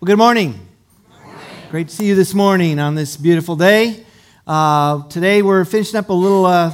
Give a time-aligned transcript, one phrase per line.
[0.00, 0.54] Well, good morning.
[1.72, 4.06] Great to see you this morning on this beautiful day.
[4.46, 6.72] Uh, today we're finishing up a little uh,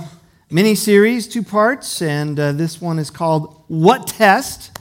[0.50, 4.78] mini series, two parts, and uh, this one is called What Test?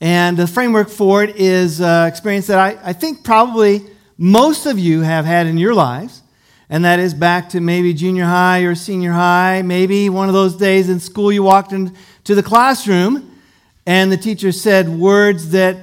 [0.00, 3.86] And the framework for it is uh, experience that I, I think probably
[4.18, 6.24] most of you have had in your lives,
[6.68, 10.56] and that is back to maybe junior high or senior high, maybe one of those
[10.56, 13.38] days in school you walked into the classroom
[13.86, 15.76] and the teacher said words that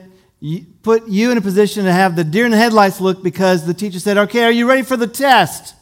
[0.84, 3.74] put you in a position to have the deer in the headlights look because the
[3.74, 5.76] teacher said, Okay, are you ready for the test?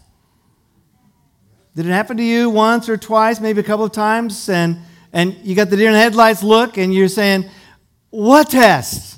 [1.76, 4.50] Did it happen to you once or twice, maybe a couple of times?
[4.50, 4.80] And,
[5.14, 7.46] and you got the deer in the headlights look, and you're saying,
[8.10, 9.18] What test?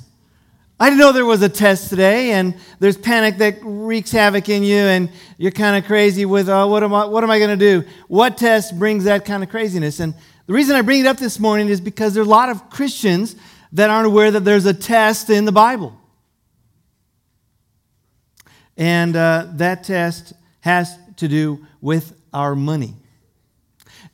[0.78, 4.64] I didn't know there was a test today, and there's panic that wreaks havoc in
[4.64, 7.56] you, and you're kind of crazy with, oh, what am I, what am I going
[7.56, 7.88] to do?
[8.08, 10.00] What test brings that kind of craziness?
[10.00, 10.12] And
[10.46, 12.68] the reason I bring it up this morning is because there are a lot of
[12.68, 13.36] Christians
[13.72, 15.98] that aren't aware that there's a test in the Bible.
[18.76, 22.94] And uh, that test has to do with our money.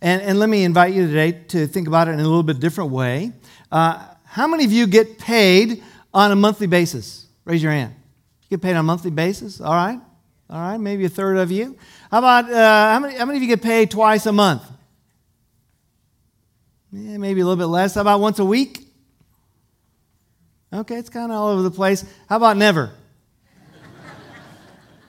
[0.01, 2.61] And, and let me invite you today to think about it in a little bit
[2.61, 3.33] different way.
[3.71, 5.83] Uh, how many of you get paid
[6.15, 7.27] on a monthly basis?
[7.45, 7.95] Raise your hand.
[8.43, 9.61] You get paid on a monthly basis?
[9.61, 10.01] All right.
[10.51, 10.79] All right.
[10.79, 11.77] Maybe a third of you.
[12.11, 14.63] How about uh, how, many, how many of you get paid twice a month?
[16.93, 17.97] Yeah, maybe a little bit less.
[17.97, 18.88] How about once a week?
[20.73, 22.05] Okay, it's kind of all over the place.
[22.29, 22.93] How about never?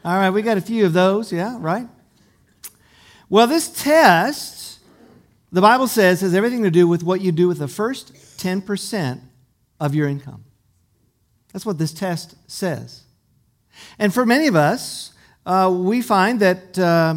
[0.05, 1.87] all right, we got a few of those, yeah, right?
[3.29, 4.79] Well, this test,
[5.51, 9.19] the Bible says, has everything to do with what you do with the first 10%
[9.79, 10.45] of your income.
[11.51, 13.03] That's what this test says.
[13.97, 15.11] And for many of us,
[15.45, 17.15] uh, we find that uh,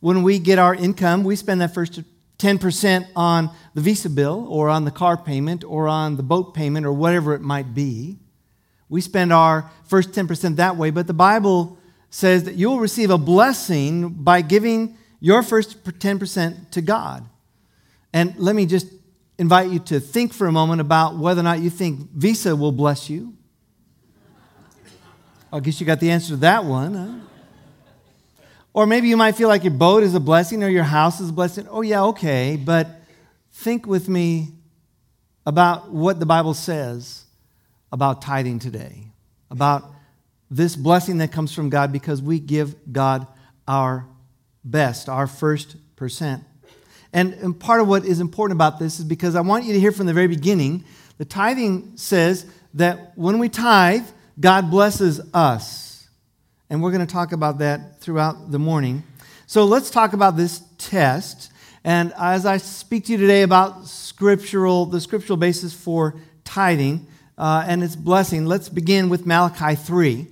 [0.00, 2.00] when we get our income, we spend that first
[2.38, 6.84] 10% on the visa bill or on the car payment or on the boat payment
[6.84, 8.18] or whatever it might be.
[8.88, 11.78] We spend our first 10% that way, but the Bible
[12.10, 17.24] says that you'll receive a blessing by giving your first 10% to God.
[18.12, 18.86] And let me just
[19.38, 22.72] invite you to think for a moment about whether or not you think Visa will
[22.72, 23.34] bless you.
[25.52, 26.94] I guess you got the answer to that one.
[26.94, 27.26] Huh?
[28.76, 31.30] Or maybe you might feel like your boat is a blessing or your house is
[31.30, 31.66] a blessing.
[31.70, 32.60] Oh, yeah, okay.
[32.62, 32.86] But
[33.50, 34.50] think with me
[35.46, 37.24] about what the Bible says
[37.90, 39.06] about tithing today,
[39.50, 39.82] about
[40.50, 43.26] this blessing that comes from God because we give God
[43.66, 44.06] our
[44.62, 46.44] best, our first percent.
[47.14, 49.80] And, and part of what is important about this is because I want you to
[49.80, 50.84] hear from the very beginning
[51.16, 52.44] the tithing says
[52.74, 54.04] that when we tithe,
[54.38, 55.85] God blesses us.
[56.68, 59.04] And we're going to talk about that throughout the morning.
[59.46, 61.52] So let's talk about this test.
[61.84, 67.06] And as I speak to you today about scriptural, the scriptural basis for tithing
[67.38, 70.26] uh, and its blessing, let's begin with Malachi 3.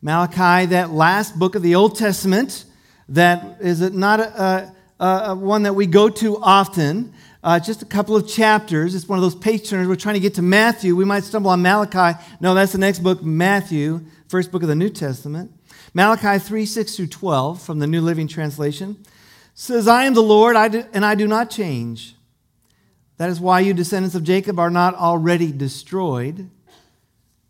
[0.00, 2.64] Malachi, that last book of the Old Testament,
[3.08, 7.12] that is not a, a, a one that we go to often.
[7.42, 8.94] Uh, just a couple of chapters.
[8.94, 9.88] It's one of those page turners.
[9.88, 10.94] We're trying to get to Matthew.
[10.94, 12.16] We might stumble on Malachi.
[12.38, 15.50] No, that's the next book, Matthew, first book of the New Testament.
[15.92, 19.04] Malachi 3 6 through 12 from the New Living Translation
[19.54, 22.14] says, I am the Lord, I do, and I do not change.
[23.16, 26.48] That is why you descendants of Jacob are not already destroyed.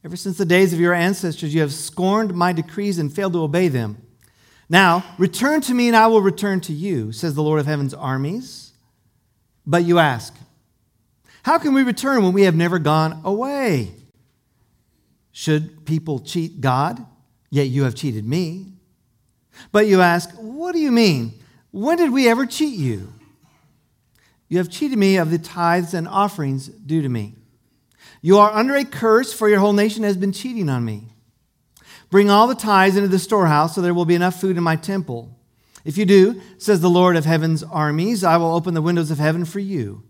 [0.03, 3.43] Ever since the days of your ancestors, you have scorned my decrees and failed to
[3.43, 3.99] obey them.
[4.69, 7.93] Now, return to me, and I will return to you, says the Lord of heaven's
[7.93, 8.73] armies.
[9.67, 10.35] But you ask,
[11.43, 13.93] How can we return when we have never gone away?
[15.33, 17.05] Should people cheat God?
[17.51, 18.73] Yet you have cheated me.
[19.73, 21.35] But you ask, What do you mean?
[21.73, 23.13] When did we ever cheat you?
[24.49, 27.35] You have cheated me of the tithes and offerings due to me.
[28.23, 31.09] You are under a curse, for your whole nation has been cheating on me.
[32.11, 34.75] Bring all the tithes into the storehouse, so there will be enough food in my
[34.75, 35.37] temple.
[35.85, 39.19] If you do, says the Lord of heaven's armies, I will open the windows of
[39.19, 40.03] heaven for you.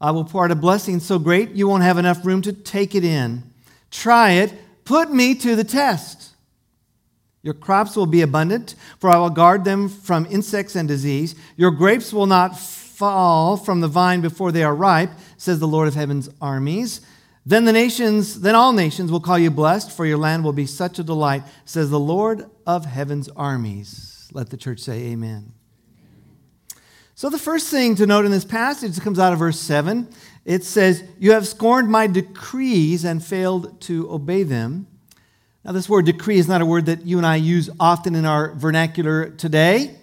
[0.00, 2.94] I will pour out a blessing so great you won't have enough room to take
[2.94, 3.44] it in.
[3.90, 4.52] Try it
[4.84, 6.30] Put me to the test.
[7.42, 11.34] Your crops will be abundant, for I will guard them from insects and disease.
[11.56, 15.88] Your grapes will not fall from the vine before they are ripe, says the Lord
[15.88, 17.00] of heaven's armies.
[17.44, 20.66] Then the nations, then all nations will call you blessed, for your land will be
[20.66, 24.28] such a delight, says the Lord of heaven's armies.
[24.32, 25.52] Let the church say amen.
[27.16, 30.08] So, the first thing to note in this passage that comes out of verse 7
[30.44, 34.86] it says, You have scorned my decrees and failed to obey them.
[35.64, 38.24] Now, this word decree is not a word that you and I use often in
[38.24, 39.96] our vernacular today.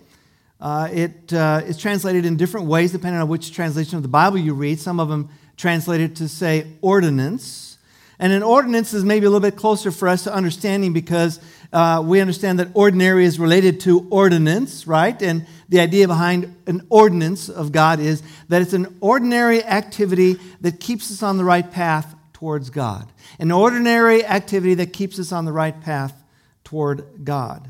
[0.61, 4.37] Uh, it uh, is translated in different ways depending on which translation of the Bible
[4.37, 4.79] you read.
[4.79, 7.77] Some of them translate it to say ordinance.
[8.19, 11.39] And an ordinance is maybe a little bit closer for us to understanding because
[11.71, 15.21] uh, we understand that ordinary is related to ordinance, right?
[15.21, 20.79] And the idea behind an ordinance of God is that it's an ordinary activity that
[20.79, 23.11] keeps us on the right path towards God.
[23.37, 26.23] An ordinary activity that keeps us on the right path
[26.63, 27.69] toward God.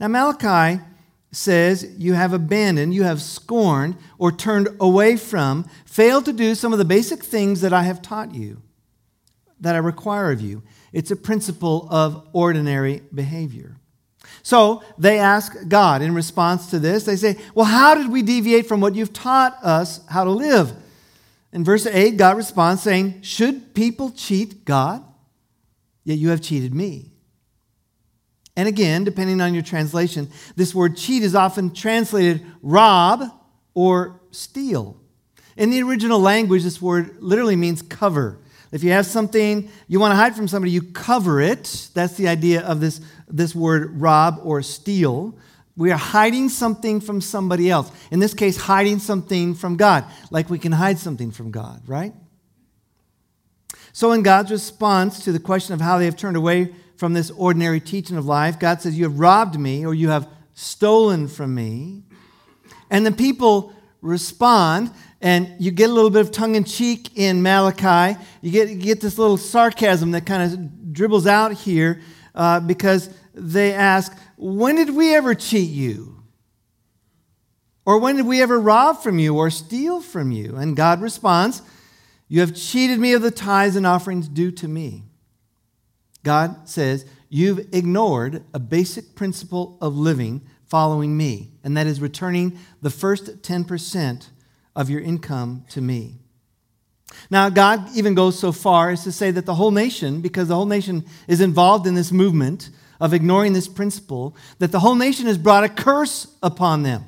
[0.00, 0.82] Now, Malachi
[1.30, 6.72] says, You have abandoned, you have scorned, or turned away from, failed to do some
[6.72, 8.62] of the basic things that I have taught you
[9.60, 10.62] that I require of you.
[10.94, 13.76] It's a principle of ordinary behavior.
[14.44, 17.02] So they ask God in response to this.
[17.04, 20.72] They say, Well, how did we deviate from what you've taught us how to live?
[21.52, 25.04] In verse 8, God responds saying, Should people cheat God?
[26.04, 27.10] Yet you have cheated me.
[28.56, 33.24] And again, depending on your translation, this word cheat is often translated rob
[33.74, 35.00] or steal.
[35.56, 38.38] In the original language, this word literally means cover.
[38.74, 41.90] If you have something you want to hide from somebody, you cover it.
[41.94, 45.38] That's the idea of this, this word rob or steal.
[45.76, 47.92] We are hiding something from somebody else.
[48.10, 52.14] In this case, hiding something from God, like we can hide something from God, right?
[53.92, 57.30] So, in God's response to the question of how they have turned away from this
[57.30, 61.54] ordinary teaching of life, God says, You have robbed me or you have stolen from
[61.54, 62.02] me.
[62.90, 64.90] And the people respond
[65.24, 68.20] and you get a little bit of tongue in cheek in Malachi.
[68.42, 72.02] You get, you get this little sarcasm that kind of dribbles out here
[72.34, 76.22] uh, because they ask, When did we ever cheat you?
[77.86, 80.56] Or when did we ever rob from you or steal from you?
[80.56, 81.62] And God responds,
[82.28, 85.04] You have cheated me of the tithes and offerings due to me.
[86.22, 92.58] God says, You've ignored a basic principle of living following me, and that is returning
[92.82, 94.28] the first 10%
[94.76, 96.16] of your income to me.
[97.30, 100.54] Now, God even goes so far as to say that the whole nation, because the
[100.54, 105.26] whole nation is involved in this movement of ignoring this principle, that the whole nation
[105.26, 107.04] has brought a curse upon them.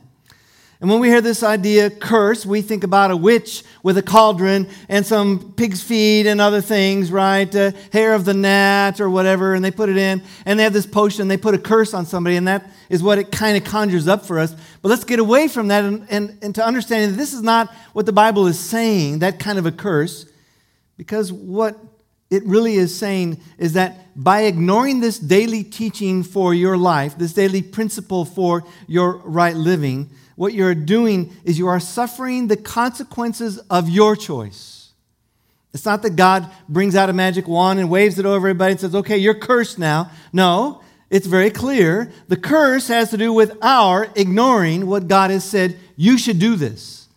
[0.86, 4.68] And when we hear this idea, curse, we think about a witch with a cauldron
[4.88, 7.52] and some pig's feet and other things, right?
[7.52, 10.72] Uh, hair of the gnat or whatever, and they put it in, and they have
[10.72, 13.64] this potion, they put a curse on somebody, and that is what it kind of
[13.64, 14.54] conjures up for us.
[14.80, 17.68] But let's get away from that and, and, and to understanding that this is not
[17.92, 20.26] what the Bible is saying, that kind of a curse,
[20.96, 21.76] because what
[22.30, 27.32] it really is saying is that by ignoring this daily teaching for your life, this
[27.32, 33.58] daily principle for your right living, what you're doing is you are suffering the consequences
[33.70, 34.92] of your choice.
[35.74, 38.80] It's not that God brings out a magic wand and waves it over everybody and
[38.80, 40.10] says, okay, you're cursed now.
[40.32, 42.10] No, it's very clear.
[42.28, 46.56] The curse has to do with our ignoring what God has said, you should do
[46.56, 47.08] this.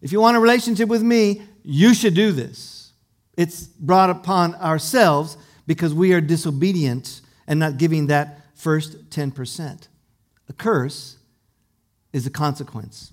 [0.00, 2.92] If you want a relationship with me, you should do this.
[3.36, 5.36] It's brought upon ourselves
[5.66, 9.88] because we are disobedient and not giving that first 10%.
[10.48, 11.16] A curse
[12.12, 13.12] is a consequence.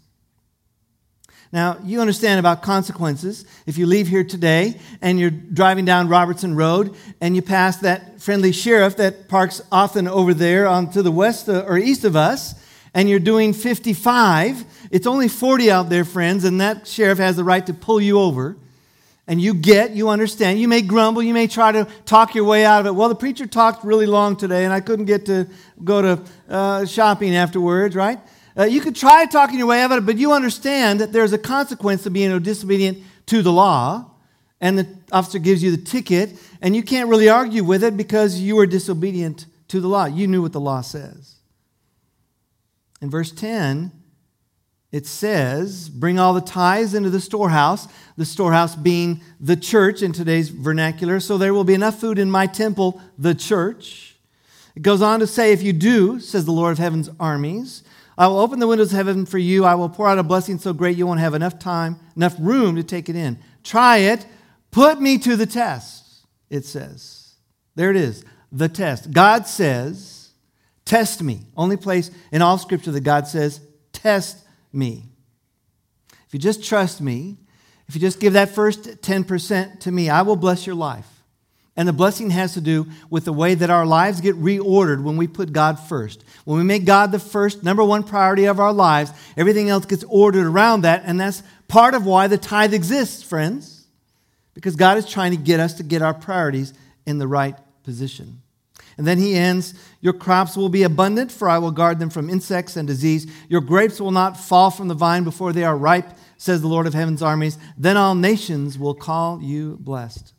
[1.51, 3.44] Now, you understand about consequences.
[3.66, 8.22] If you leave here today and you're driving down Robertson Road and you pass that
[8.22, 12.16] friendly sheriff that parks often over there on to the west uh, or east of
[12.16, 12.54] us,
[12.94, 17.44] and you're doing 55, it's only 40 out there, friends, and that sheriff has the
[17.44, 18.56] right to pull you over.
[19.28, 20.60] And you get, you understand.
[20.60, 22.95] You may grumble, you may try to talk your way out of it.
[22.95, 25.47] Well, the preacher talked really long today, and I couldn't get to
[25.83, 28.19] go to uh, shopping afterwards, right?
[28.59, 31.31] Uh, you could try talking your way out of it, but you understand that there's
[31.31, 34.11] a consequence to being disobedient to the law,
[34.59, 38.42] and the officer gives you the ticket, and you can't really argue with it because
[38.42, 40.04] you were disobedient to the law.
[40.06, 41.35] You knew what the law says.
[43.01, 43.94] In verse 10,
[44.92, 47.87] it says, Bring all the tithes into the storehouse,
[48.18, 52.30] the storehouse being the church in today's vernacular, so there will be enough food in
[52.30, 54.18] my temple, the church.
[54.75, 57.83] It goes on to say, If you do, says the Lord of heaven's armies,
[58.19, 59.64] I will open the windows of heaven for you.
[59.64, 62.76] I will pour out a blessing so great you won't have enough time, enough room
[62.76, 63.40] to take it in.
[63.64, 64.26] Try it.
[64.71, 67.35] Put me to the test, it says.
[67.76, 69.11] There it is, the test.
[69.11, 70.31] God says,
[70.83, 71.45] Test me.
[71.56, 73.61] Only place in all scripture that God says,
[73.94, 75.06] Test me.
[76.28, 77.38] If you just trust me,
[77.88, 81.19] if you just give that first 10% to me, I will bless your life.
[81.80, 85.16] And the blessing has to do with the way that our lives get reordered when
[85.16, 86.26] we put God first.
[86.44, 90.04] When we make God the first, number one priority of our lives, everything else gets
[90.09, 91.04] ordered around that.
[91.06, 93.88] And that's part of why the tithe exists, friends.
[94.56, 96.74] Because God is trying to get us to get our priorities
[97.06, 98.42] in the right position.
[98.98, 102.30] And then he ends Your crops will be abundant, for I will guard them from
[102.30, 103.31] insects and disease.
[103.48, 106.88] Your grapes will not fall from the vine before they are ripe, says the Lord
[106.88, 107.57] of heaven's armies.
[107.78, 110.33] Then all nations will call you blessed.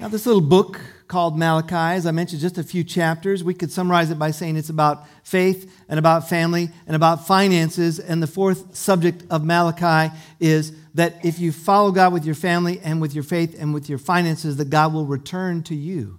[0.00, 3.44] Now, this little book called Malachi, as I mentioned, just a few chapters.
[3.44, 7.98] We could summarize it by saying it's about faith and about family and about finances.
[7.98, 12.80] And the fourth subject of Malachi is that if you follow God with your family
[12.82, 16.18] and with your faith and with your finances, that God will return to you,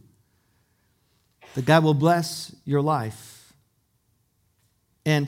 [1.55, 3.51] that God will bless your life.
[5.07, 5.27] And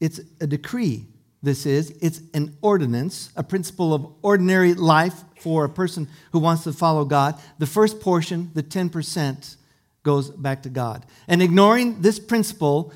[0.00, 1.06] it's a decree
[1.42, 1.90] this is.
[2.02, 7.04] It's an ordinance, a principle of ordinary life for a person who wants to follow
[7.04, 7.40] God.
[7.58, 9.56] The first portion, the 10%,
[10.02, 11.04] goes back to God.
[11.28, 12.92] And ignoring this principle,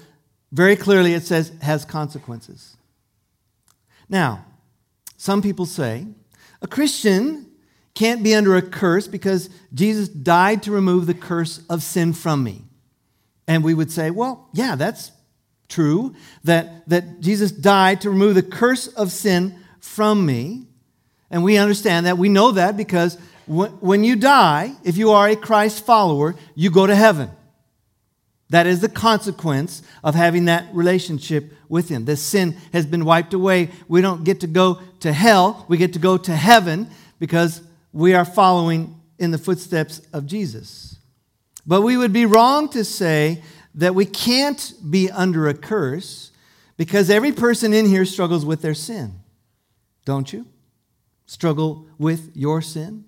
[0.52, 2.76] very clearly it says, has consequences.
[4.08, 4.44] Now,
[5.16, 6.06] some people say
[6.62, 7.46] a Christian
[7.94, 12.42] can't be under a curse because Jesus died to remove the curse of sin from
[12.42, 12.64] me.
[13.46, 15.10] And we would say, well, yeah, that's
[15.70, 20.66] true, that, that Jesus died to remove the curse of sin from me.
[21.30, 22.18] And we understand that.
[22.18, 26.86] We know that because when you die, if you are a Christ follower, you go
[26.86, 27.30] to heaven.
[28.50, 32.04] That is the consequence of having that relationship with Him.
[32.04, 33.70] The sin has been wiped away.
[33.88, 37.62] We don't get to go to hell, we get to go to heaven because
[37.92, 40.98] we are following in the footsteps of Jesus.
[41.66, 43.42] But we would be wrong to say
[43.74, 46.32] that we can't be under a curse
[46.76, 49.20] because every person in here struggles with their sin.
[50.04, 50.46] Don't you?
[51.26, 53.04] Struggle with your sin?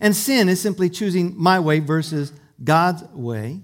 [0.00, 3.60] And sin is simply choosing my way versus God's way.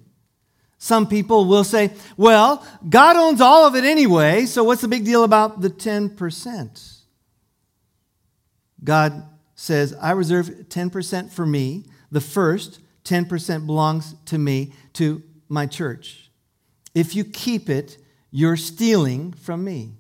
[0.78, 5.04] Some people will say, well, God owns all of it anyway, so what's the big
[5.04, 6.96] deal about the 10%?
[8.84, 9.22] God
[9.54, 11.86] says, I reserve 10% for me.
[12.10, 16.30] The first 10% belongs to me to my church.
[16.94, 17.98] If you keep it,
[18.30, 19.92] you're stealing from me.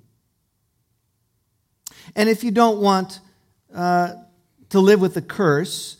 [2.14, 3.20] And if you don't want
[3.74, 4.14] uh,
[4.70, 5.96] to live with the curse,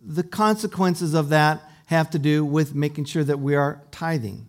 [0.00, 4.46] the consequences of that have to do with making sure that we are tithing.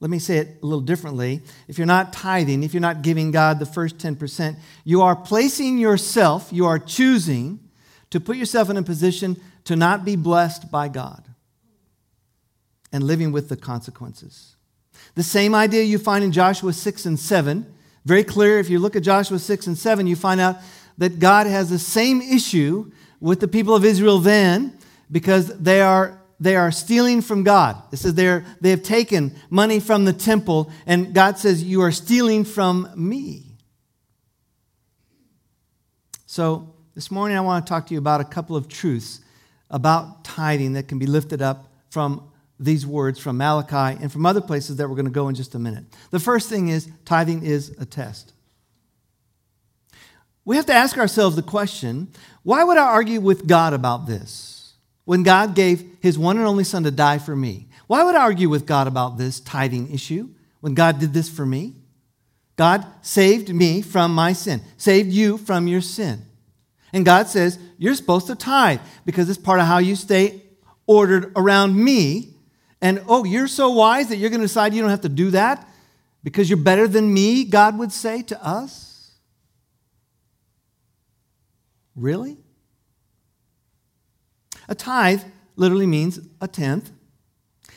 [0.00, 1.42] Let me say it a little differently.
[1.68, 5.78] If you're not tithing, if you're not giving God the first 10%, you are placing
[5.78, 7.60] yourself, you are choosing
[8.10, 11.31] to put yourself in a position to not be blessed by God
[12.92, 14.56] and living with the consequences.
[15.14, 17.66] The same idea you find in Joshua 6 and 7.
[18.04, 20.56] Very clear, if you look at Joshua 6 and 7, you find out
[20.98, 24.76] that God has the same issue with the people of Israel then
[25.10, 27.80] because they are, they are stealing from God.
[27.92, 31.92] It says they're, they have taken money from the temple, and God says, You are
[31.92, 33.56] stealing from me.
[36.26, 39.20] So, this morning I want to talk to you about a couple of truths
[39.70, 42.31] about tithing that can be lifted up from
[42.64, 45.54] these words from Malachi and from other places that we're going to go in just
[45.54, 45.84] a minute.
[46.10, 48.32] The first thing is tithing is a test.
[50.44, 52.08] We have to ask ourselves the question
[52.42, 56.64] why would I argue with God about this when God gave his one and only
[56.64, 57.68] son to die for me?
[57.86, 60.28] Why would I argue with God about this tithing issue
[60.60, 61.74] when God did this for me?
[62.56, 66.22] God saved me from my sin, saved you from your sin.
[66.92, 70.42] And God says, You're supposed to tithe because it's part of how you stay
[70.86, 72.31] ordered around me
[72.82, 75.30] and oh, you're so wise that you're going to decide you don't have to do
[75.30, 75.66] that
[76.24, 79.12] because you're better than me, God would say to us?
[81.94, 82.38] Really?
[84.68, 85.22] A tithe
[85.54, 86.90] literally means a tenth.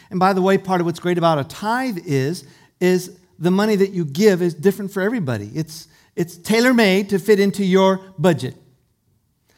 [0.10, 2.46] And by the way, part of what's great about a tithe is,
[2.80, 5.52] is the money that you give is different for everybody.
[5.54, 8.56] It's, it's tailor made to fit into your budget.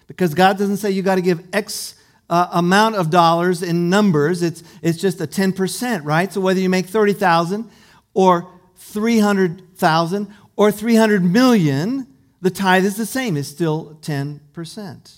[0.08, 1.96] Because God doesn't say you got to give X
[2.30, 4.44] uh, amount of dollars in numbers.
[4.44, 6.32] It's, it's just a 10%, right?
[6.32, 7.70] So whether you make 30,000
[8.14, 12.08] or 300,000 or 300 million,
[12.42, 13.38] the tithe is the same.
[13.38, 15.18] It's still 10%.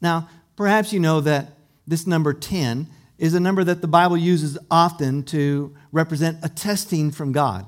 [0.00, 2.86] Now, perhaps you know that this number 10
[3.18, 7.66] is a number that the Bible uses often to represent a testing from God.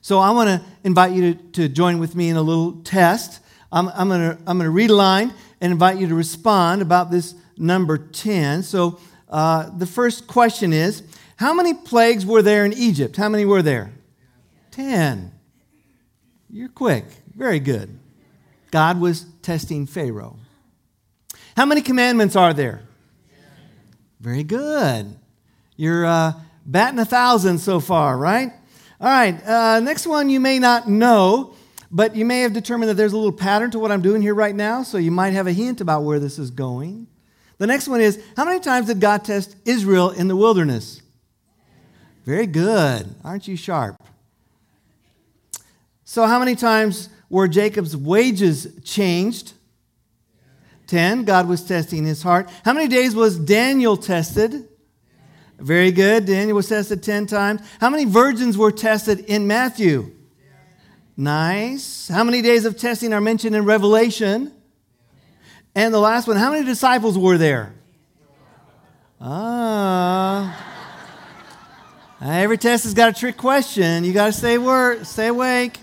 [0.00, 3.40] So I want to invite you to, to join with me in a little test.
[3.70, 5.32] I'm, I'm going to I'm going to read a line
[5.66, 8.62] and invite you to respond about this number 10.
[8.62, 11.02] So, uh, the first question is
[11.34, 13.16] How many plagues were there in Egypt?
[13.16, 13.92] How many were there?
[14.70, 15.32] 10.
[16.48, 17.04] You're quick.
[17.34, 17.98] Very good.
[18.70, 20.36] God was testing Pharaoh.
[21.56, 22.82] How many commandments are there?
[24.20, 25.18] Very good.
[25.76, 26.32] You're uh,
[26.64, 28.52] batting a thousand so far, right?
[29.00, 31.56] All right, uh, next one you may not know.
[31.96, 34.34] But you may have determined that there's a little pattern to what I'm doing here
[34.34, 37.06] right now, so you might have a hint about where this is going.
[37.56, 41.00] The next one is How many times did God test Israel in the wilderness?
[42.26, 43.14] Very good.
[43.24, 43.96] Aren't you sharp?
[46.04, 49.54] So, how many times were Jacob's wages changed?
[50.88, 51.24] 10.
[51.24, 52.50] God was testing his heart.
[52.62, 54.68] How many days was Daniel tested?
[55.58, 56.26] Very good.
[56.26, 57.62] Daniel was tested 10 times.
[57.80, 60.15] How many virgins were tested in Matthew?
[61.16, 62.08] Nice.
[62.08, 64.52] How many days of testing are mentioned in Revelation?
[65.74, 67.74] And the last one, how many disciples were there?
[69.20, 70.74] Ah.
[72.20, 74.04] Every test has got a trick question.
[74.04, 75.78] You got to stay, wor- stay awake.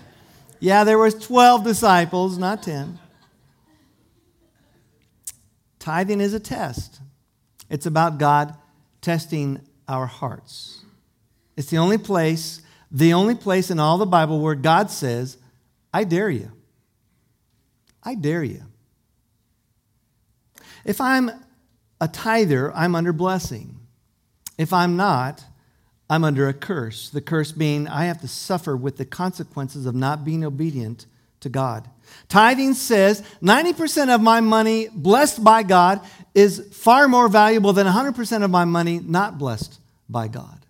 [0.60, 2.98] Yeah, there was 12 disciples, not 10.
[5.78, 7.00] Tithing is a test.
[7.68, 8.54] It's about God
[9.00, 10.82] testing our hearts.
[11.56, 12.62] It's the only place,
[12.94, 15.36] the only place in all the Bible where God says,
[15.92, 16.52] I dare you.
[18.04, 18.62] I dare you.
[20.84, 21.30] If I'm
[22.00, 23.80] a tither, I'm under blessing.
[24.56, 25.44] If I'm not,
[26.08, 27.10] I'm under a curse.
[27.10, 31.06] The curse being I have to suffer with the consequences of not being obedient
[31.40, 31.90] to God.
[32.28, 36.00] Tithing says 90% of my money blessed by God
[36.32, 40.63] is far more valuable than 100% of my money not blessed by God.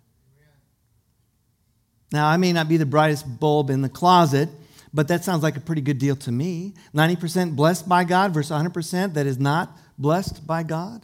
[2.11, 4.49] Now, I may not be the brightest bulb in the closet,
[4.93, 6.73] but that sounds like a pretty good deal to me.
[6.93, 11.03] 90% blessed by God versus 100% that is not blessed by God.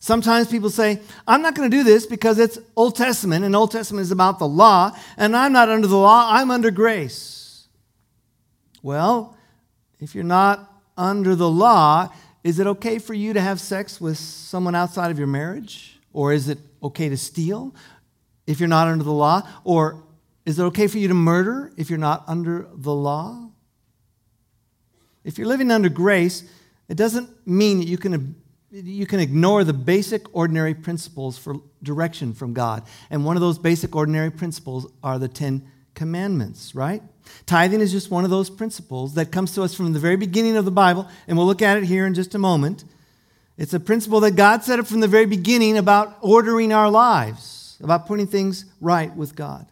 [0.00, 3.70] Sometimes people say, I'm not going to do this because it's Old Testament, and Old
[3.70, 7.68] Testament is about the law, and I'm not under the law, I'm under grace.
[8.82, 9.36] Well,
[10.00, 14.18] if you're not under the law, is it okay for you to have sex with
[14.18, 16.00] someone outside of your marriage?
[16.12, 17.74] Or is it okay to steal
[18.46, 19.42] if you're not under the law?
[19.64, 20.02] Or
[20.44, 23.50] is it okay for you to murder if you're not under the law?
[25.24, 26.44] If you're living under grace,
[26.88, 28.36] it doesn't mean that you can
[28.72, 32.84] you can ignore the basic ordinary principles for direction from God.
[33.10, 37.02] And one of those basic ordinary principles are the 10 commandments, right?
[37.44, 40.56] Tithing is just one of those principles that comes to us from the very beginning
[40.56, 42.84] of the Bible, and we'll look at it here in just a moment.
[43.58, 47.61] It's a principle that God set up from the very beginning about ordering our lives,
[47.82, 49.66] about putting things right with God.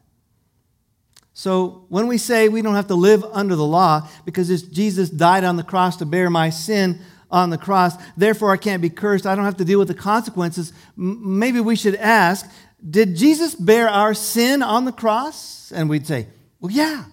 [1.33, 5.45] So when we say we don't have to live under the law because Jesus died
[5.45, 7.95] on the cross to bear my sin, on the cross.
[8.17, 9.27] Therefore, I can't be cursed.
[9.27, 10.73] I don't have to deal with the consequences.
[10.97, 12.51] Maybe we should ask
[12.89, 15.73] Did Jesus bear our sin on the cross?
[15.73, 16.27] And we'd say,
[16.61, 17.05] Well, yeah,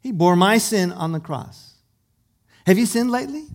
[0.00, 1.74] he bore my sin on the cross.
[2.66, 3.46] Have you sinned lately?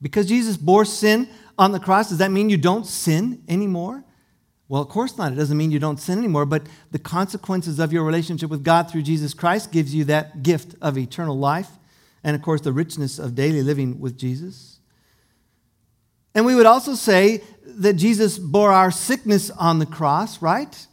[0.00, 4.04] Because Jesus bore sin on the cross, does that mean you don't sin anymore?
[4.72, 5.32] Well, of course not.
[5.32, 8.90] It doesn't mean you don't sin anymore, but the consequences of your relationship with God
[8.90, 11.68] through Jesus Christ gives you that gift of eternal life
[12.24, 14.78] and of course the richness of daily living with Jesus.
[16.34, 20.86] And we would also say that Jesus bore our sickness on the cross, right?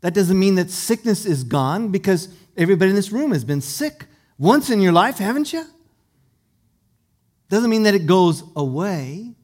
[0.00, 4.06] That doesn't mean that sickness is gone because everybody in this room has been sick
[4.38, 5.64] once in your life, haven't you?
[7.48, 9.36] Doesn't mean that it goes away.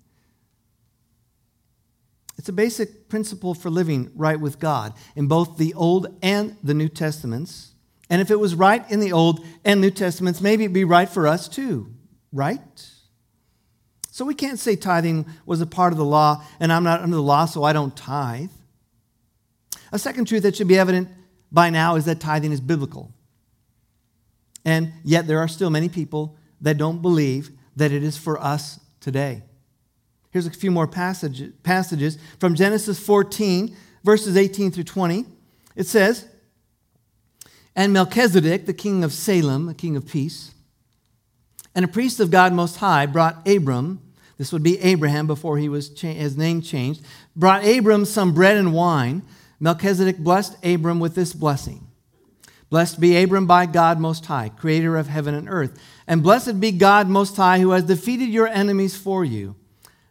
[2.47, 6.75] It's a basic principle for living right with God in both the Old and the
[6.75, 7.73] New Testaments.
[8.09, 11.09] And if it was right in the Old and New Testaments, maybe it'd be right
[11.09, 11.93] for us too,
[12.33, 12.61] right?
[14.13, 17.17] So we can't say tithing was a part of the law and I'm not under
[17.17, 18.53] the law, so I don't tithe.
[19.91, 21.09] A second truth that should be evident
[21.51, 23.13] by now is that tithing is biblical.
[24.65, 28.79] And yet there are still many people that don't believe that it is for us
[29.01, 29.43] today.
[30.37, 35.25] Here's a few more passage, passages from Genesis 14, verses 18 through 20.
[35.75, 36.27] It says,
[37.75, 40.53] and Melchizedek, the king of Salem, a king of peace,
[41.75, 44.03] and a priest of God Most High, brought Abram,
[44.37, 47.01] this would be Abraham before he was cha- his name changed,
[47.35, 49.23] brought Abram some bread and wine.
[49.59, 51.87] Melchizedek blessed Abram with this blessing
[52.69, 55.81] Blessed be Abram by God Most High, creator of heaven and earth.
[56.07, 59.57] And blessed be God Most High, who has defeated your enemies for you.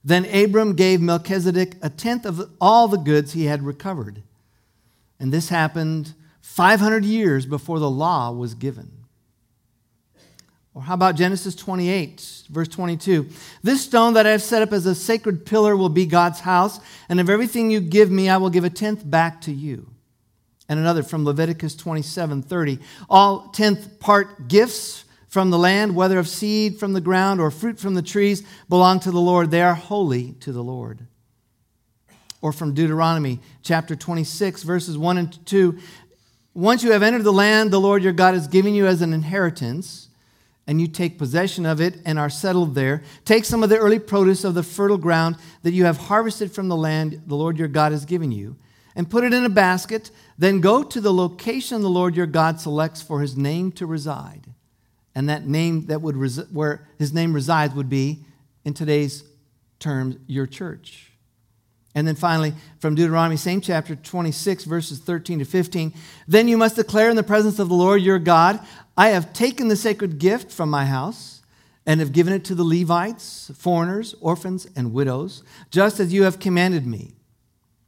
[0.06, 4.22] Then Abram gave Melchizedek a tenth of all the goods he had recovered.
[5.20, 8.92] And this happened 500 years before the law was given.
[10.76, 13.30] Or how about Genesis 28, verse 22?
[13.64, 16.80] This stone that I have set up as a sacred pillar will be God's house,
[17.10, 19.90] and of everything you give me, I will give a tenth back to you.
[20.68, 22.80] And another from Leviticus 27, 30.
[23.10, 25.05] All tenth part gifts
[25.36, 29.02] from the land, whether of seed from the ground or fruit from the trees, belong
[29.02, 29.52] to the Lord.
[29.52, 31.08] They are holy to the Lord.
[32.42, 35.78] Or from Deuteronomy chapter 26, verses 1 and 2.
[36.54, 39.12] Once you have entered the land the Lord your God is giving you as an
[39.12, 40.08] inheritance,
[40.68, 44.00] and you take possession of it and are settled there, take some of the early
[44.00, 47.68] produce of the fertile ground that you have harvested from the land the Lord your
[47.68, 48.56] God has given you,
[48.96, 50.12] and put it in a basket.
[50.38, 54.55] Then go to the location the Lord your God selects for his name to reside,
[55.16, 56.16] And that name that would
[56.52, 58.26] where his name resides would be,
[58.66, 59.24] in today's
[59.80, 61.12] terms, your church.
[61.94, 65.94] And then finally, from Deuteronomy, same chapter 26, verses 13 to 15.
[66.28, 68.60] Then you must declare in the presence of the Lord your God,
[68.98, 71.42] I have taken the sacred gift from my house
[71.86, 76.40] and have given it to the Levites, foreigners, orphans, and widows, just as you have
[76.40, 77.14] commanded me.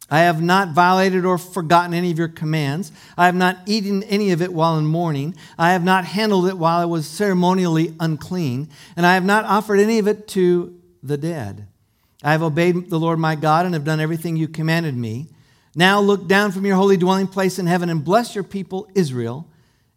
[0.10, 2.92] I have not violated or forgotten any of your commands.
[3.18, 5.36] I have not eaten any of it while in mourning.
[5.58, 8.70] I have not handled it while I was ceremonially unclean.
[8.96, 11.68] And I have not offered any of it to the dead.
[12.24, 15.28] I have obeyed the Lord my God and have done everything you commanded me.
[15.76, 19.48] Now look down from your holy dwelling place in heaven and bless your people, Israel,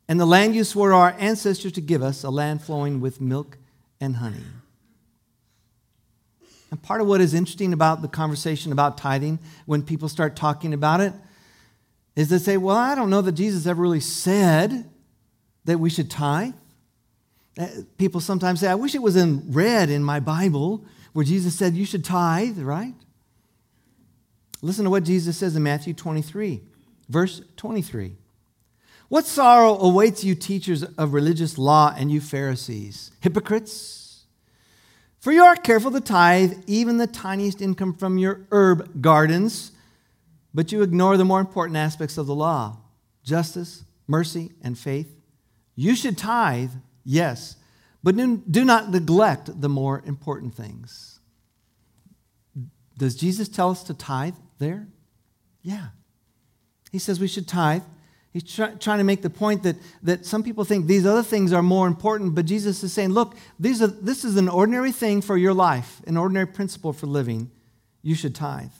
[0.08, 3.20] and the land you swore to our ancestors to give us, a land flowing with
[3.20, 3.56] milk
[4.00, 4.42] and honey.
[6.70, 10.72] And part of what is interesting about the conversation about tithing, when people start talking
[10.72, 11.12] about it,
[12.16, 14.88] is they say, Well, I don't know that Jesus ever really said
[15.64, 16.54] that we should tithe.
[17.58, 17.66] Uh,
[17.98, 21.74] people sometimes say, I wish it was in red in my Bible where Jesus said
[21.74, 22.94] you should tithe, right?
[24.62, 26.60] Listen to what Jesus says in Matthew 23,
[27.08, 28.16] verse 23.
[29.08, 33.99] What sorrow awaits you, teachers of religious law, and you Pharisees, hypocrites?
[35.20, 39.72] For you are careful to tithe even the tiniest income from your herb gardens,
[40.54, 42.78] but you ignore the more important aspects of the law
[43.22, 45.14] justice, mercy, and faith.
[45.76, 46.72] You should tithe,
[47.04, 47.56] yes,
[48.02, 51.20] but do not neglect the more important things.
[52.96, 54.88] Does Jesus tell us to tithe there?
[55.62, 55.88] Yeah.
[56.90, 57.82] He says we should tithe.
[58.32, 61.52] He's try, trying to make the point that, that some people think these other things
[61.52, 65.20] are more important, but Jesus is saying, look, these are, this is an ordinary thing
[65.20, 67.50] for your life, an ordinary principle for living.
[68.02, 68.70] You should tithe.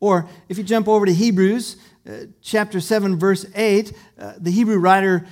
[0.00, 1.76] Or if you jump over to Hebrews
[2.08, 5.24] uh, chapter 7, verse 8, uh, the Hebrew writer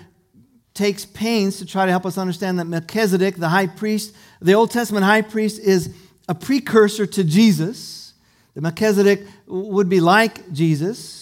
[0.73, 4.71] takes pains to try to help us understand that Melchizedek, the high priest, the Old
[4.71, 5.93] Testament high priest, is
[6.29, 8.15] a precursor to Jesus.
[8.55, 11.20] The Melchizedek would be like Jesus.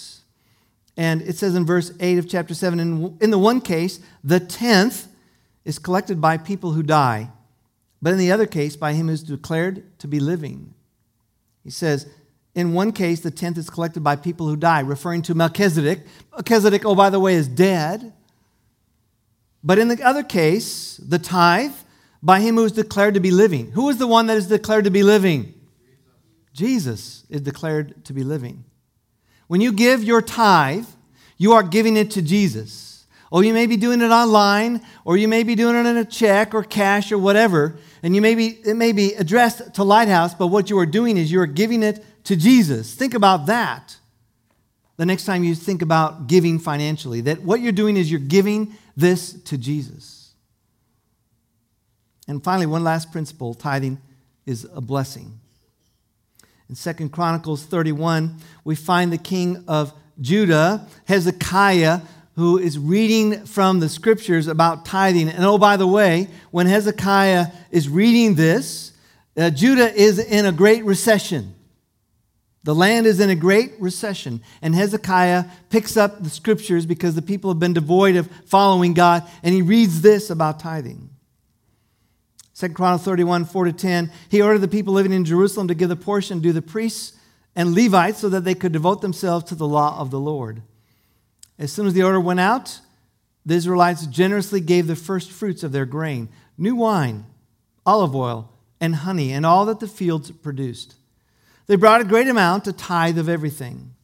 [0.99, 4.41] And it says in verse 8 of chapter 7 in, in the one case, the
[4.41, 5.07] tenth
[5.65, 7.31] is collected by people who die,
[8.03, 10.75] but in the other case, by him who is declared to be living.
[11.63, 12.09] He says,
[12.57, 16.01] in one case, the tenth is collected by people who die, referring to Melchizedek.
[16.33, 18.13] Melchizedek, oh, by the way, is dead.
[19.63, 21.75] But in the other case, the tithe,
[22.21, 23.71] by him who is declared to be living.
[23.71, 25.55] Who is the one that is declared to be living?
[26.53, 28.65] Jesus is declared to be living.
[29.49, 30.87] When you give your tithe,
[31.37, 33.07] you are giving it to Jesus.
[33.31, 36.05] Or you may be doing it online, or you may be doing it in a
[36.05, 40.33] check or cash or whatever, and you may be, it may be addressed to Lighthouse,
[40.33, 42.95] but what you are doing is you are giving it to Jesus.
[42.95, 43.99] Think about that
[44.99, 48.77] the next time you think about giving financially, that what you're doing is you're giving
[48.97, 50.35] this to Jesus.
[52.27, 54.01] And finally, one last principle tithing
[54.45, 55.38] is a blessing.
[56.69, 62.01] In Second Chronicles 31, we find the king of Judah, Hezekiah,
[62.37, 65.29] who is reading from the scriptures about tithing.
[65.31, 68.93] And oh, by the way, when Hezekiah is reading this,
[69.37, 71.55] uh, Judah is in a great recession.
[72.65, 74.43] The land is in a great recession.
[74.61, 79.27] And Hezekiah picks up the scriptures because the people have been devoid of following God,
[79.43, 81.09] and he reads this about tithing.
[82.59, 84.11] 2 Chronicles 31, 4 to 10.
[84.29, 87.17] He ordered the people living in Jerusalem to give the portion to the priests
[87.55, 90.63] and Levites so that they could devote themselves to the law of the Lord.
[91.57, 92.81] As soon as the order went out,
[93.47, 97.27] the Israelites generously gave the first fruits of their grain, new wine,
[97.87, 100.97] olive oil, and honey, and all that the fields produced.
[101.69, 103.95] They brought a great amount, a tithe of everything.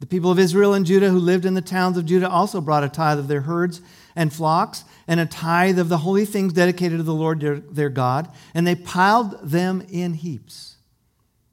[0.00, 2.84] The people of Israel and Judah who lived in the towns of Judah also brought
[2.84, 3.80] a tithe of their herds
[4.16, 7.90] and flocks and a tithe of the holy things dedicated to the Lord their, their
[7.90, 10.76] God, and they piled them in heaps.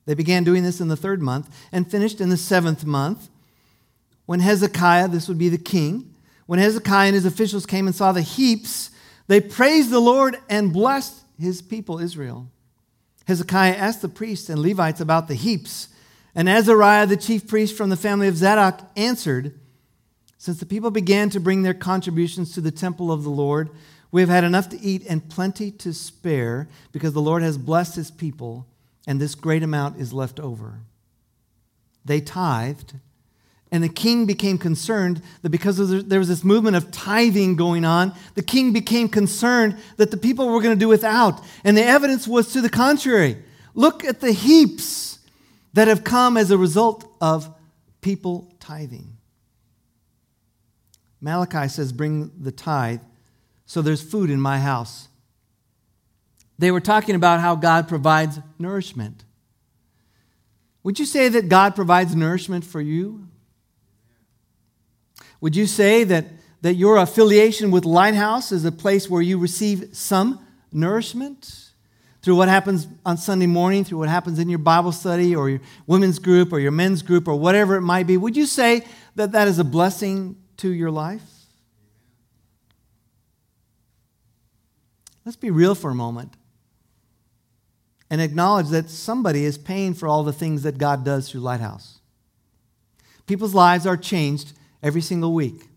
[0.06, 3.30] They began doing this in the third month and finished in the seventh month.
[4.26, 8.12] When Hezekiah, this would be the king, when Hezekiah and his officials came and saw
[8.12, 8.90] the heaps,
[9.28, 12.50] they praised the Lord and blessed his people, Israel.
[13.26, 15.90] Hezekiah asked the priests and Levites about the heaps,
[16.36, 19.60] and Azariah, the chief priest from the family of Zadok, answered,
[20.44, 23.70] since the people began to bring their contributions to the temple of the Lord,
[24.12, 27.96] we have had enough to eat and plenty to spare because the Lord has blessed
[27.96, 28.68] his people,
[29.08, 30.80] and this great amount is left over.
[32.04, 32.96] They tithed,
[33.72, 38.12] and the king became concerned that because there was this movement of tithing going on,
[38.36, 41.42] the king became concerned that the people were going to do without.
[41.64, 43.38] And the evidence was to the contrary.
[43.76, 45.20] Look at the heaps
[45.72, 47.50] that have come as a result of
[48.02, 49.13] people tithing.
[51.24, 53.00] Malachi says, Bring the tithe
[53.66, 55.08] so there's food in my house.
[56.60, 59.24] They were talking about how God provides nourishment.
[60.84, 63.28] Would you say that God provides nourishment for you?
[65.40, 66.26] Would you say that,
[66.62, 71.70] that your affiliation with Lighthouse is a place where you receive some nourishment?
[72.22, 75.62] Through what happens on Sunday morning, through what happens in your Bible study or your
[75.88, 79.32] women's group or your men's group or whatever it might be, would you say that
[79.32, 81.22] that is a blessing to your life?
[85.26, 86.36] Let's be real for a moment
[88.10, 92.00] and acknowledge that somebody is paying for all the things that God does through Lighthouse.
[93.28, 95.68] People's lives are changed every single week.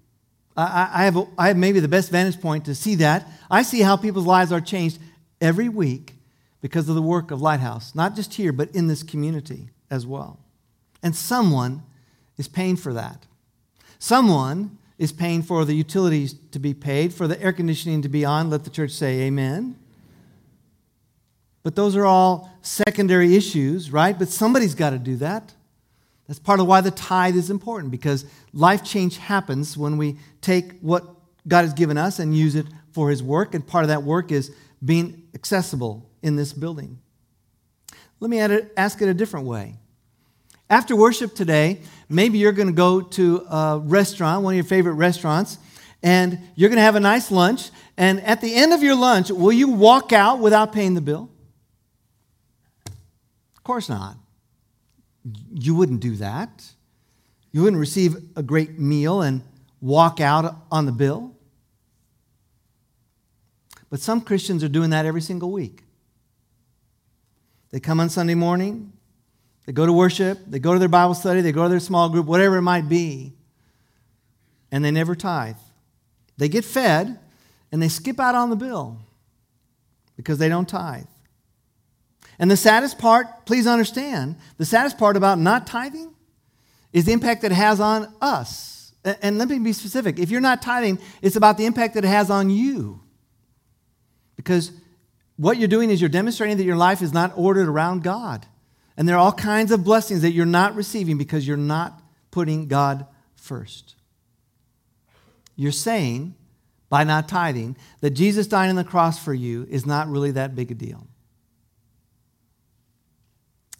[0.57, 3.27] I, I, have, I have maybe the best vantage point to see that.
[3.51, 5.01] I see how people's lives are changed
[5.41, 6.15] every week
[6.61, 10.39] because of the work of Lighthouse, not just here, but in this community as well.
[11.03, 11.83] And someone
[12.39, 13.27] is paying for that.
[13.99, 18.25] Someone is paying for the utilities to be paid, for the air conditioning to be
[18.25, 18.51] on.
[18.51, 19.77] Let the church say amen.
[21.63, 24.19] But those are all secondary issues, right?
[24.19, 25.53] But somebody's got to do that.
[26.27, 30.79] That's part of why the tithe is important because life change happens when we take
[30.81, 31.05] what
[31.47, 33.55] God has given us and use it for His work.
[33.55, 34.55] And part of that work is
[34.85, 36.99] being accessible in this building.
[38.19, 38.41] Let me
[38.77, 39.75] ask it a different way.
[40.69, 44.95] After worship today, maybe you're going to go to a restaurant, one of your favorite
[44.95, 45.59] restaurants,
[46.03, 47.71] and you're going to have a nice lunch.
[47.97, 51.31] And at the end of your lunch, will you walk out without paying the bill?
[53.57, 54.17] Of course not.
[55.53, 56.65] You wouldn't do that.
[57.53, 59.43] You wouldn't receive a great meal and
[59.81, 61.33] walk out on the bill.
[63.89, 65.85] But some Christians are doing that every single week.
[67.71, 68.93] They come on Sunday morning,
[69.67, 72.09] they go to worship, they go to their Bible study, they go to their small
[72.09, 73.35] group, whatever it might be,
[74.71, 75.57] and they never tithe.
[76.39, 77.19] They get fed
[77.73, 78.99] and they skip out on the bill
[80.17, 81.07] because they don't tithe.
[82.39, 86.15] And the saddest part, please understand, the saddest part about not tithing
[86.93, 88.93] is the impact that it has on us.
[89.23, 90.19] And let me be specific.
[90.19, 93.01] If you're not tithing, it's about the impact that it has on you.
[94.37, 94.73] Because
[95.37, 98.47] what you're doing is you're demonstrating that your life is not ordered around God.
[98.97, 102.67] And there are all kinds of blessings that you're not receiving because you're not putting
[102.67, 103.95] God first.
[105.55, 106.35] You're saying,
[106.89, 110.55] by not tithing, that Jesus dying on the cross for you is not really that
[110.55, 111.07] big a deal.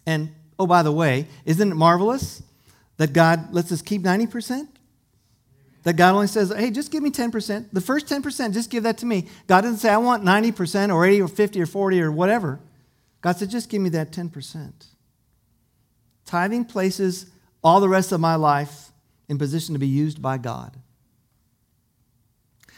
[0.05, 2.41] And oh, by the way, isn't it marvelous
[2.97, 4.67] that God lets us keep 90%?
[5.83, 7.67] That God only says, hey, just give me 10%.
[7.71, 9.27] The first 10%, just give that to me.
[9.47, 12.59] God doesn't say, I want 90% or 80 or 50 or 40 or whatever.
[13.21, 14.73] God said, just give me that 10%.
[16.27, 17.25] Tithing places
[17.63, 18.91] all the rest of my life
[19.27, 20.77] in position to be used by God.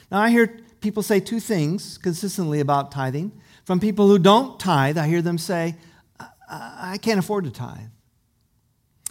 [0.10, 3.32] Now, I hear people say two things consistently about tithing.
[3.66, 5.76] From people who don't tithe, I hear them say,
[6.20, 7.90] I, I can't afford to tithe.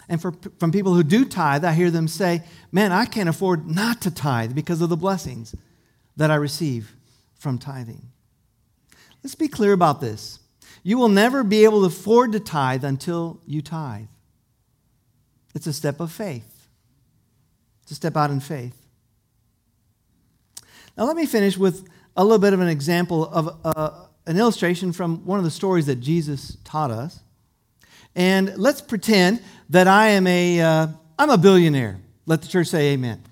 [0.09, 3.69] And for, from people who do tithe, I hear them say, Man, I can't afford
[3.69, 5.55] not to tithe because of the blessings
[6.17, 6.95] that I receive
[7.35, 8.09] from tithing.
[9.23, 10.39] Let's be clear about this.
[10.81, 14.07] You will never be able to afford to tithe until you tithe.
[15.55, 16.67] It's a step of faith,
[17.83, 18.75] it's a step out in faith.
[20.97, 24.91] Now, let me finish with a little bit of an example of uh, an illustration
[24.91, 27.21] from one of the stories that Jesus taught us.
[28.15, 31.99] And let's pretend that I am a, uh, I'm a billionaire.
[32.25, 33.23] Let the church say amen.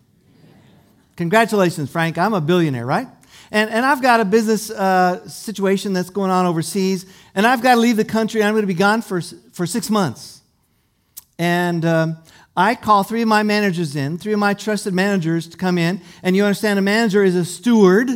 [1.18, 2.18] Congratulations, Frank.
[2.18, 3.08] I'm a billionaire, right?
[3.52, 7.76] And, and I've got a business uh, situation that's going on overseas, and I've got
[7.76, 8.44] to leave the country.
[8.44, 10.37] I'm going to be gone for, for six months.
[11.40, 12.18] And um,
[12.56, 16.02] I call three of my managers in, three of my trusted managers to come in.
[16.24, 18.10] And you understand a manager is a steward.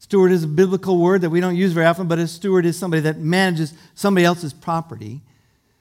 [0.00, 2.76] Steward is a biblical word that we don't use very often, but a steward is
[2.76, 5.20] somebody that manages somebody else's property.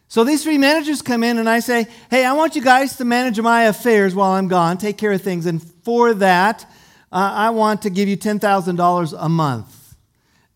[0.09, 3.05] So these three managers come in and I say, Hey, I want you guys to
[3.05, 5.45] manage my affairs while I'm gone, take care of things.
[5.45, 6.69] And for that,
[7.11, 9.95] uh, I want to give you $10,000 a month.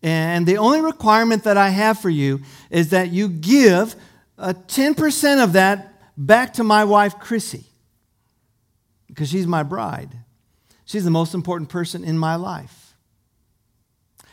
[0.02, 3.94] And the only requirement that I have for you is that you give
[4.38, 7.66] uh, 10% of that back to my wife, Chrissy,
[9.06, 10.10] because she's my bride.
[10.84, 12.94] She's the most important person in my life.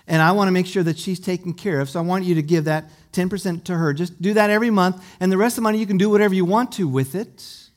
[0.08, 1.90] And I want to make sure that she's taken care of.
[1.90, 3.94] So I want you to give that 10% to her.
[3.94, 6.34] Just do that every month, and the rest of the money you can do whatever
[6.34, 7.70] you want to with it.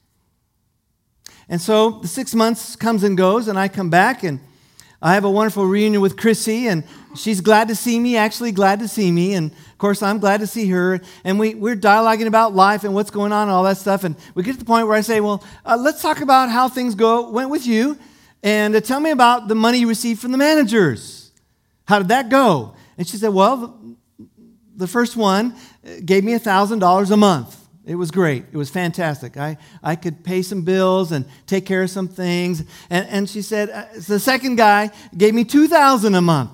[1.48, 4.40] And so the six months comes and goes, and I come back and
[5.04, 6.84] I have a wonderful reunion with Chrissy, and
[7.16, 9.34] she's glad to see me, actually glad to see me.
[9.34, 11.00] And of course, I'm glad to see her.
[11.24, 14.04] And we, we're dialoguing about life and what's going on and all that stuff.
[14.04, 16.68] And we get to the point where I say, Well, uh, let's talk about how
[16.68, 17.98] things go, went with you,
[18.44, 21.32] and uh, tell me about the money you received from the managers.
[21.88, 22.76] How did that go?
[22.96, 23.96] And she said, Well,
[24.76, 25.56] the first one
[26.04, 27.61] gave me $1,000 a month.
[27.84, 28.44] It was great.
[28.52, 29.36] It was fantastic.
[29.36, 32.60] I, I could pay some bills and take care of some things.
[32.88, 36.52] And, and she said, uh, the second guy gave me 2000 a month.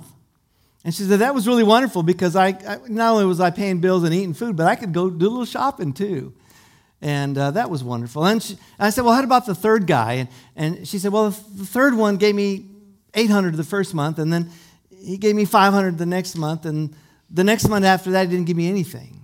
[0.84, 3.80] And she said, that was really wonderful because I, I, not only was I paying
[3.80, 6.32] bills and eating food, but I could go do a little shopping too.
[7.02, 8.24] And uh, that was wonderful.
[8.24, 10.14] And she, I said, well, how about the third guy?
[10.14, 12.64] And, and she said, well, the third one gave me
[13.14, 14.50] 800 the first month, and then
[14.90, 16.94] he gave me 500 the next month, and
[17.30, 19.17] the next month after that, he didn't give me anything.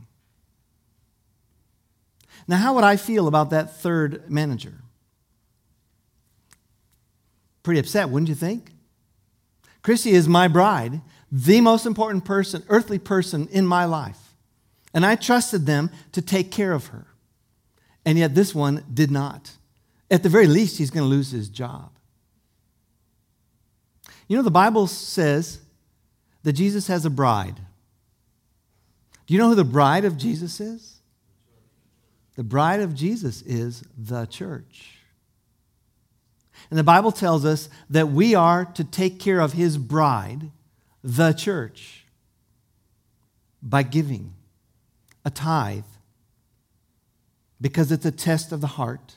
[2.47, 4.75] Now, how would I feel about that third manager?
[7.63, 8.71] Pretty upset, wouldn't you think?
[9.83, 14.19] Chrissy is my bride, the most important person, earthly person in my life.
[14.93, 17.07] And I trusted them to take care of her.
[18.07, 19.53] And yet this one did not.
[20.11, 21.91] At the very least, he's going to lose his job.
[24.29, 25.61] You know, the Bible says
[26.43, 27.57] that Jesus has a bride.
[29.27, 30.94] Do you know who the bride of Jesus is?
[32.37, 34.99] The bride of Jesus is the church.
[36.71, 40.51] And the Bible tells us that we are to take care of his bride,
[41.03, 42.05] the church,
[43.63, 44.35] by giving
[45.25, 45.85] a tithe
[47.61, 49.17] because it's a test of the heart.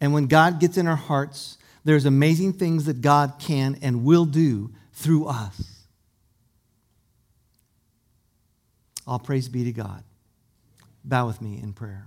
[0.00, 4.24] And when God gets in our hearts, there's amazing things that God can and will
[4.24, 5.84] do through us.
[9.06, 10.02] All praise be to God.
[11.04, 12.06] Bow with me in prayer.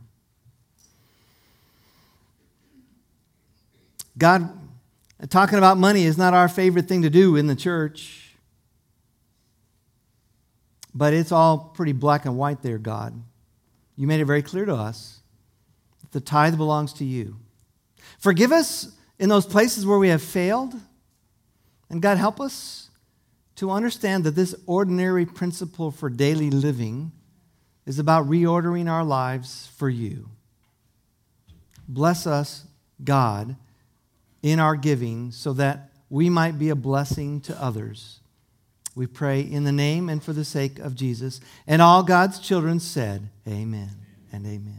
[4.17, 4.49] God,
[5.29, 8.35] talking about money is not our favorite thing to do in the church,
[10.95, 13.21] but it's all pretty black and white there, God.
[13.95, 15.19] You made it very clear to us
[16.01, 17.37] that the tithe belongs to you.
[18.17, 20.73] Forgive us in those places where we have failed,
[21.89, 22.89] and God, help us
[23.57, 27.11] to understand that this ordinary principle for daily living
[27.87, 30.29] is about reordering our lives for you.
[31.87, 32.65] Bless us,
[33.01, 33.55] God,
[34.43, 38.19] in our giving so that we might be a blessing to others.
[38.93, 41.39] We pray in the name and for the sake of Jesus.
[41.65, 43.91] And all God's children said, Amen
[44.33, 44.76] and amen.